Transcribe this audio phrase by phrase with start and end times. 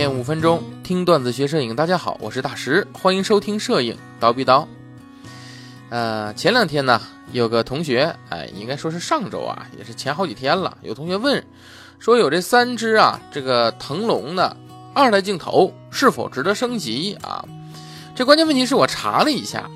[0.00, 4.66] 天五分钟听段子学摄影，大家好，我是大石，欢迎收听摄影刀逼刀。
[5.90, 7.02] 呃，前两天呢，
[7.32, 11.44] 有个同学，哎，应该说是上周啊，也是前好几天了，有同学问
[11.98, 14.56] 说，有这三只啊，这个腾龙的
[14.94, 17.44] 二代镜头是否值得升级啊？
[18.14, 19.68] 这关键问题是我查了一下，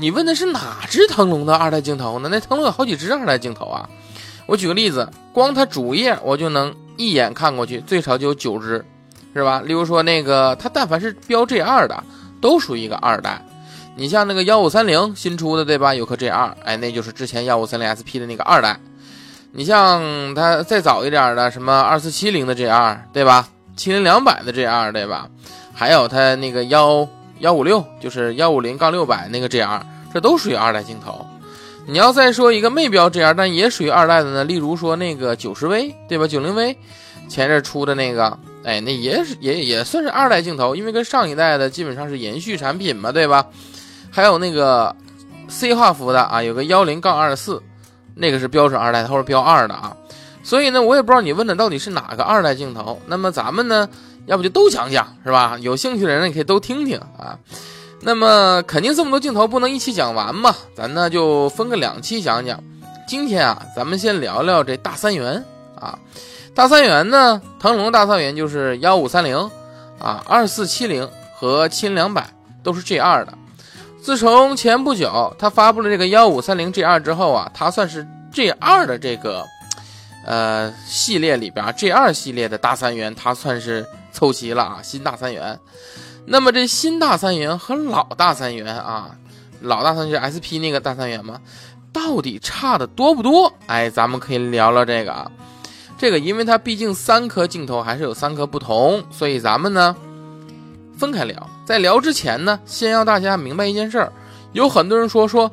[0.00, 2.28] 你问的是哪只腾龙的二代镜头呢？
[2.28, 3.88] 那腾龙有好几只二代镜头啊。
[4.46, 8.84] 我举个例子，光它主页我就能一眼看过去，最少就有九只，
[9.38, 9.62] 是吧？
[9.64, 12.02] 例如说那个，它但凡是标 G 二的，
[12.40, 13.40] 都属于一个二代。
[13.96, 15.94] 你像那个幺五三零新出的，对吧？
[15.94, 18.78] 有颗 G 二，哎，那就是之前幺五三零 SP 的那个二代。
[19.52, 23.48] 你像它再早一点的，什么二四七零的 G 二，对吧？
[23.76, 25.28] 七零两百的 G 二，对吧？
[25.72, 27.08] 还有它那个幺
[27.38, 29.80] 幺五六，就是幺五零杠六百那个 G 二，
[30.12, 31.24] 这都属于二代镜头。
[31.86, 36.26] 你要再说一个没标 G R 但也属于二代的呢，例如说那个九十 V 对吧？
[36.26, 36.76] 九零 V
[37.28, 43.46] 前阵出的那个，哎，那也是也也算是二代镜头，因为跟上一代的基本上是延续产品嘛，对吧？
[44.10, 44.94] 还有那个
[45.48, 47.62] C 画幅的啊，有个幺零杠二四，
[48.14, 49.96] 那个是标准二代，它是标二的啊。
[50.42, 53.00] 所以呢，我也不知道你问的到底是哪个二代镜头。
[53.06, 53.88] 那么咱们呢，
[54.26, 55.56] 要不就都讲讲是吧？
[55.60, 57.38] 有兴趣的人你可以都听听啊。
[58.00, 62.62] 那么肯定这么多镜头不能一起讲完嘛，咱呢就分个两期讲讲。
[63.06, 65.44] 今天啊，咱们先聊聊这大三元
[65.78, 65.98] 啊。
[66.54, 69.38] 大三元呢，腾龙大三元就是幺五三零
[69.98, 72.28] 啊、二四七零和七零两百
[72.62, 73.32] 都是 G 二的。
[74.02, 79.44] 自从前不久他发布了这个幺五三零 G 二之后啊，它算是 G 二的这个
[80.24, 85.58] 呃系列里边 G 二系列的大三元，它算是凑齐了啊，新大三元。
[86.26, 89.10] 那么这新大三元和老大三元啊，
[89.60, 91.40] 老大三元是 SP 那个大三元嘛，
[91.92, 93.52] 到底差的多不多？
[93.66, 95.30] 哎，咱们可以聊聊这个啊。
[95.98, 99.94] 这个因为它毕竟三颗镜头还是有三颗不同，所以咱们呢
[100.96, 101.50] 分开聊。
[101.66, 104.12] 在聊之前呢，先要大家明白一件事儿，
[104.52, 105.50] 有很多人说说，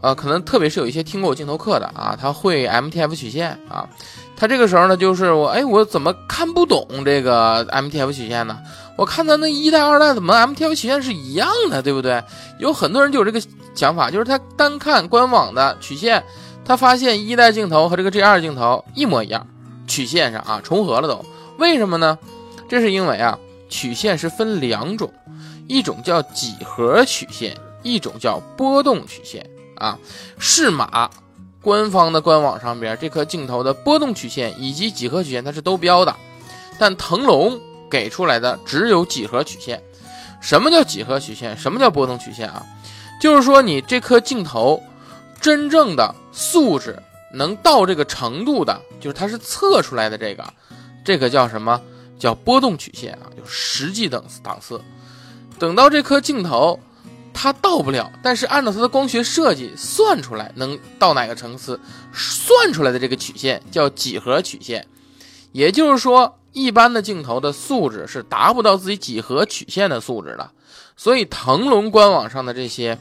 [0.00, 3.88] 呃，可能特别是有一些听过我镜头课的啊，他会 MTF 曲线啊，
[4.36, 8.58] 他这个时候呢就是我，哎，我怎么看不懂这个 MTF 曲线呢？
[8.96, 12.20] 我看到那一代、二代怎么 MTF 曲线是一样的，对不对？
[12.58, 13.40] 有很多人就有这个
[13.74, 16.22] 想法，就是他单看官网的曲线，
[16.64, 19.46] 他发现一代镜头和这个 G 二镜头一模一样，
[19.88, 21.24] 曲线上啊重合了都。
[21.58, 22.16] 为什么呢？
[22.68, 23.36] 这是因为啊，
[23.68, 25.12] 曲线是分两种，
[25.66, 29.98] 一种叫几何曲线，一种叫波动曲线啊。
[30.38, 31.10] 适马
[31.62, 36.14] 官方的官网上边这颗镜头的波动曲线以及几何曲线它是都标的，
[36.78, 37.58] 但腾龙。
[37.90, 39.82] 给出来的只有几何曲线。
[40.42, 41.56] 什么叫几何曲线？
[41.56, 42.62] 什么叫波动曲线啊？
[43.18, 44.78] 就是说你这颗镜头
[45.40, 47.02] 真正的素质
[47.32, 50.44] 能到这个程度的，就是它是测出来的这个，
[51.04, 51.80] 这个叫什么？
[52.18, 54.80] 叫波动曲线啊，就实际等档次。
[55.58, 56.78] 等到这颗镜头
[57.32, 61.78] 它到不了，但是按照它的光学设计算出来能到哪个层次，
[62.12, 64.86] 算出来的这个曲线叫几何曲线。
[65.52, 66.34] 也就是说。
[66.54, 70.50] 一般的镜头的素质是达不到自己几何曲线的素质的，
[70.96, 72.98] 所以腾龙官网上的这些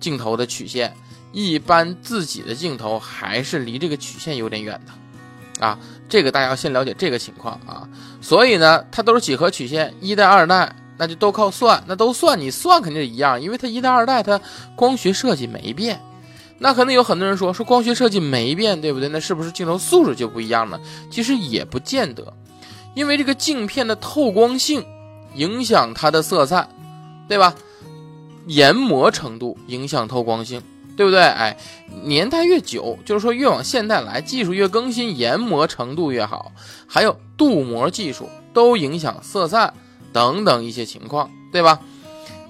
[0.00, 0.96] 镜头的曲线，
[1.32, 5.78] 一般自己的镜头还是离这个曲线有点远的，啊，
[6.08, 7.88] 这个大家要先了解这个情况啊。
[8.20, 14.40] 所以呢，它都是几何曲线，一代、二代那就都靠算，那都算，你算肯定是一样，因为它一代、二代它
[14.74, 16.00] 光学设计没变。
[16.58, 19.08] 那可能有很多人说说光学设计没变，对不对？
[19.10, 20.80] 那是不是镜头素质就不一样了？
[21.10, 22.32] 其实也不见得。
[22.94, 24.84] 因为这个镜片的透光性
[25.34, 26.68] 影响它的色彩，
[27.28, 27.54] 对吧？
[28.46, 30.60] 研磨程度影响透光性，
[30.98, 31.20] 对不对？
[31.20, 31.56] 哎，
[32.02, 36.52] 年代越久，就是说越往现代来，技术越更新，研磨程度越好，
[36.86, 39.72] 还有镀膜技术都影响色散
[40.12, 41.78] 等等一些情况，对吧？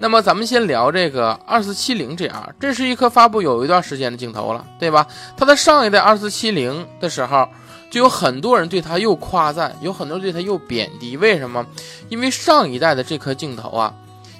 [0.00, 5.06] 那么咱们先聊这个二四七零 GR，这是一颗发布有一段时间的镜头了，对吧？
[5.36, 7.46] 它的上一代二四七零的时候。
[7.90, 11.16] 就有很多人对它又夸赞，有很多人对它又贬低。
[11.16, 11.64] 为什么？
[12.10, 13.94] 因为上一代的这颗镜头啊，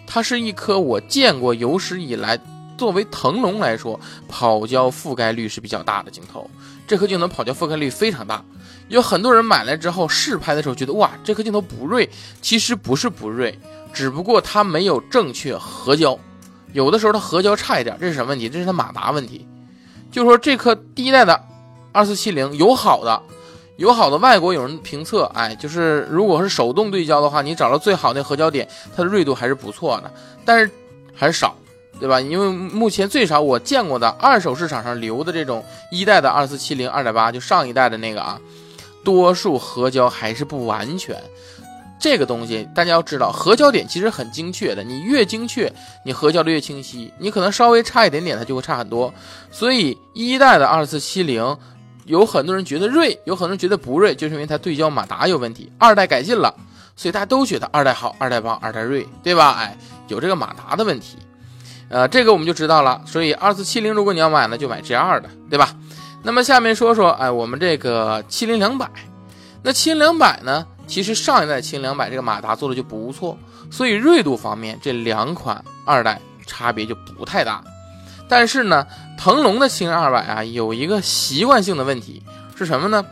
[0.06, 2.38] 它是一颗我见过有史以来
[2.78, 6.48] 作为腾龙来说跑焦覆盖率是比较大的镜头。
[6.86, 8.42] 这颗镜头跑焦覆盖率非常大，
[8.88, 12.08] 有很多人买来之后试拍的时候觉得哇，这颗镜头不锐，
[12.40, 13.58] 其实不是不锐，
[13.92, 16.18] 只不过它没有正确合焦。
[16.72, 18.48] 有的时候它合焦差一点，这是什么问题？
[18.48, 19.46] 这是它马达问题。
[20.10, 21.38] 就说这颗第一代的
[21.92, 23.20] 二四七零有好的。
[23.76, 30.12] 有好的外国有人评测，哎，就是如果是手动对焦的话，你找到最好那合焦点，它的锐度还是不错的，
[30.44, 30.68] 但是
[31.14, 31.56] 还是少，
[31.98, 32.20] 对吧？
[32.20, 38.40] 因为目前最少我见过的二手市场上流的这种一代的二四七零二点八，就上一代的那个啊，
[39.04, 41.16] 多数合焦还是不完全。
[42.00, 45.72] 这个东西大家要知道，合焦点其实很精确的，你越精确，
[46.04, 47.12] 你合焦的越清晰。
[47.18, 49.12] 你可能稍微差一点点，它就会差很多。
[49.50, 51.58] 所以一代的二四七零，
[52.04, 55.72] 有很多人觉得锐，有很多人觉得不锐，就是因为它对焦马达有问题。
[55.76, 56.54] 二代改进了，
[56.94, 59.56] 所以大家都觉得二代好，二代棒，二代锐，对吧？
[59.58, 61.16] 哎，有这个马达的问题，
[61.88, 63.00] 呃，这个我们就知道了。
[63.06, 65.70] 所以二四七零，如果你要买呢，就买 G 二的，对吧？
[66.22, 68.90] 那么下面说说，哎，我们这个七零两百，
[69.62, 70.66] 那七零两百呢？
[70.86, 73.38] 其实上一代七零两百这个马达做的就不错，
[73.70, 77.62] 所以锐度方面这两款二代差别就不太大。
[78.26, 78.86] 但是呢，
[79.18, 82.22] 腾龙的七零二百啊有一个习惯性的问题
[82.56, 83.04] 是什么呢？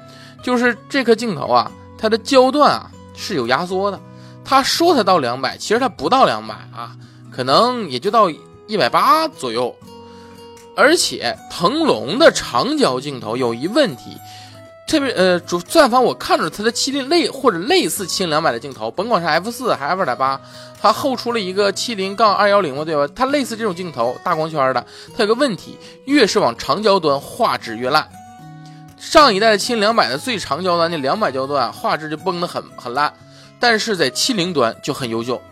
[0.42, 4.00] 就是这颗镜头啊，它的焦段啊是有压缩的。
[4.44, 6.96] 他说它到两百，其实它不到两百啊，
[7.30, 8.30] 可能也就到
[8.66, 9.74] 一百八左右。
[10.76, 14.18] 而且腾龙的长焦镜头有一问题。
[14.86, 20.40] 特别呃，主钻反我看着它的七零类或者类似七零两百的镜头，甭管是 f 四还是 f 二点八，
[20.80, 23.12] 它后出了一个七零杠二幺零嘛，对吧？
[23.12, 24.86] 它类似这种镜头，大光圈的，
[25.16, 28.08] 它有个问题，越是往长焦端，画质越烂。
[28.96, 33.12] 上一代的七零两百的最长焦端，那两百焦段画质就崩得很很烂，
[33.58, 35.42] 但是在七零端就很优秀。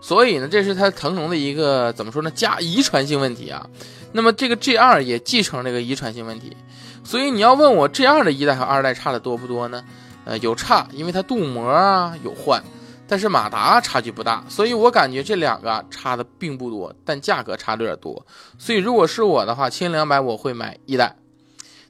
[0.00, 2.30] 所以呢，这是它腾龙的一个怎么说呢？
[2.34, 3.66] 加遗传性问题啊。
[4.12, 6.56] 那么这个 G 二也继承这个遗传性问题。
[7.04, 9.84] 所以你要问我 G 二的一代和二代差的多不多呢？
[10.24, 12.62] 呃，有差，因为它镀膜啊有换，
[13.08, 18.26] 但是马达差距不大，所以我感觉这两个差的并不多，但价格差的有点多。
[18.58, 21.16] 所以如果是我的话，千两百我会买一代。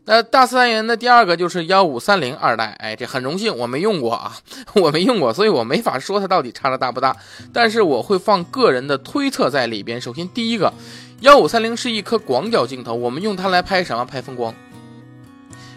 [0.06, 4.36] 那大四三元的第二个就是幺五三零二代，哎，这很荣幸我没用过啊，
[4.74, 7.16] 我没用过，所以我没法说它到底差的大不大。
[7.52, 10.00] 但是我会放个人的推测在里边。
[10.00, 10.72] 首先第一个，
[11.20, 14.04] 幺五三零是一颗广角镜头，我们用它来拍什么？
[14.04, 14.52] 拍风光。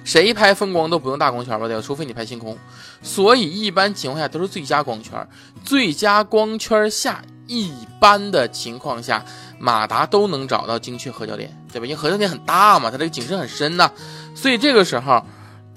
[0.03, 1.67] 谁拍风光都不用大光圈吧？
[1.67, 1.81] 对吧？
[1.81, 2.57] 除非你拍星空，
[3.01, 5.27] 所以一般情况下都是最佳光圈。
[5.63, 7.71] 最佳光圈下，一
[8.01, 9.23] 般的情况下，
[9.59, 11.85] 马达都能找到精确合焦点，对吧？
[11.85, 13.91] 因为合成点很大嘛，它这个景深很深呐，
[14.33, 15.21] 所以这个时候，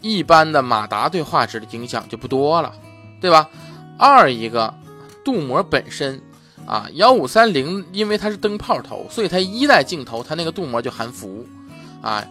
[0.01, 2.73] 一般的马达对画质的影响就不多了，
[3.21, 3.49] 对吧？
[3.99, 4.73] 二一个，
[5.25, 6.21] 镀膜本身
[6.67, 11.45] 啊，幺五三零因为它是灯泡头，所以它一代镜头它那个镀膜就含氟，
[12.03, 12.25] 啊。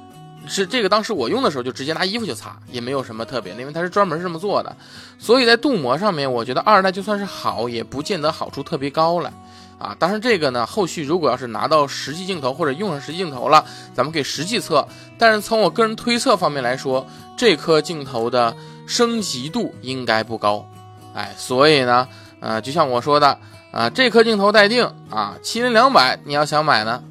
[0.48, 4.78] 是这个，当时我用的时候就直接拿衣服就擦，也没有什么特别的，因为它是专门是这么做的。
[5.18, 9.34] 所以在镀膜上面，我觉得二代就算是好，也不见得好处特别高了
[9.78, 9.96] 啊。
[9.98, 13.64] 当然这个呢，后续如果要是拿到实际镜头或者用上实际镜头了，
[13.94, 14.88] 咱们可以实际测。
[15.18, 17.06] 但是从我个人推测方面来说，
[17.38, 18.56] 这颗镜头的
[18.88, 20.66] 升级度应该不高，
[21.14, 22.08] 哎，所以呢，
[22.40, 23.38] 呃，就像我说的
[23.72, 27.04] 啊，这颗镜头待定啊，七零两百你要想买呢。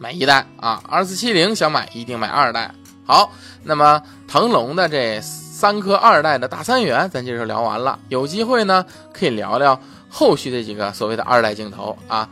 [0.00, 2.72] 买一代啊，二四七零想买一定买二代。
[3.04, 3.32] 好，
[3.64, 7.98] 那么腾龙的这三颗二代的大三元，咱这就聊完了。
[8.08, 12.28] 有机会呢，可以聊聊后续这几个所谓的二代镜头啊。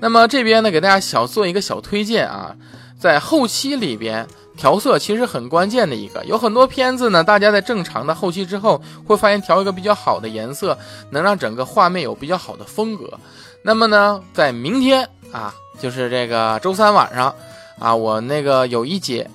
[0.00, 2.54] 那么这边呢，给大家小做一个小推荐啊，
[2.98, 10.78] 在后期里边调色其实很关键的一个，有很多片子呢，大家在正常的后期之后，会发现调一个比较好的颜色，
[11.10, 13.18] 能让整个画面有比较好的风格。
[13.62, 15.54] 那么呢，在明天啊。
[15.80, 17.34] 就是这个周三晚上，
[17.78, 19.30] 啊，我那个有一节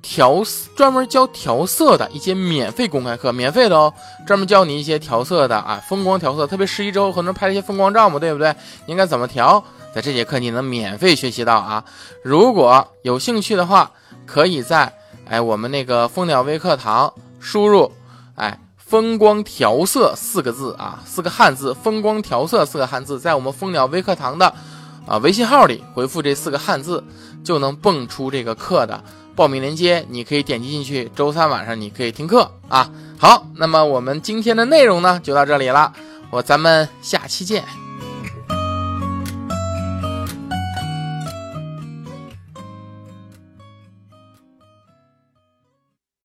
[0.00, 0.42] 调
[0.76, 3.92] 专门教调色的一些免费公开课，免费的哦，
[4.26, 8.54] 专门教你一些调色的啊，风光调色，特别十一之后很多人拍了一些风光照嘛，对不对？
[8.86, 9.62] 应该怎么调？
[9.94, 11.84] 在这节课你能免费学习到啊！
[12.22, 13.90] 如果有兴趣的话，
[14.26, 14.92] 可以在
[15.26, 17.90] 哎我们那个蜂鸟微课堂输入
[18.36, 24.54] 哎风光调色四个字啊，四个汉字，风光调色四个汉字，在我们蜂鸟微课堂的。
[25.06, 27.02] 啊，微信号里回复这四个汉字，
[27.42, 29.02] 就能蹦出这个课的
[29.38, 31.08] 报名链接，你可以点击进去。
[31.14, 32.90] 周三晚上你可以听课啊。
[33.20, 35.92] 好，那么我们今天的内容呢，就到这里了，
[36.30, 37.87] 我咱们下期见。